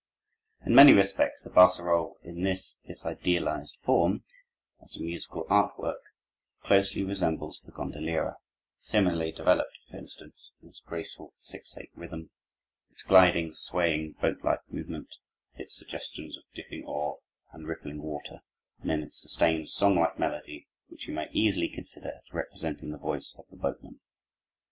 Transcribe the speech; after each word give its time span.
In 0.65 0.73
many 0.73 0.93
respects 0.93 1.43
the 1.43 1.51
barcarolle, 1.51 2.15
in 2.23 2.41
this 2.41 2.79
its 2.85 3.05
idealized 3.05 3.77
form 3.83 4.23
as 4.81 4.97
a 4.97 4.99
musical 4.99 5.45
art 5.47 5.77
work, 5.77 6.01
closely 6.63 7.03
resembles 7.03 7.61
the 7.61 7.71
gondoliera, 7.71 8.37
similarly 8.77 9.31
developed; 9.31 9.77
for 9.91 9.97
instance, 9.97 10.53
in 10.59 10.69
its 10.69 10.79
graceful 10.79 11.33
six 11.35 11.77
eight 11.77 11.91
rhythm, 11.93 12.31
its 12.89 13.03
gliding, 13.03 13.53
swaying 13.53 14.13
boat 14.13 14.43
like 14.43 14.67
movement, 14.71 15.17
its 15.53 15.75
suggestions 15.75 16.35
of 16.35 16.45
dipping 16.55 16.83
oar 16.83 17.19
and 17.51 17.67
rippling 17.67 18.01
water, 18.01 18.41
and 18.79 18.89
in 18.89 19.03
its 19.03 19.21
sustained 19.21 19.69
song 19.69 19.99
like 19.99 20.17
melody 20.17 20.67
which 20.87 21.05
we 21.07 21.13
may 21.13 21.29
easily 21.31 21.69
consider 21.69 22.09
as 22.25 22.33
representing 22.33 22.89
the 22.89 22.97
voice 22.97 23.35
of 23.37 23.45
the 23.49 23.55
boatman. 23.55 24.01